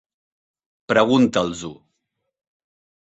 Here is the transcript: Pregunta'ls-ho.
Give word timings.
Pregunta'ls-ho. 0.93 1.73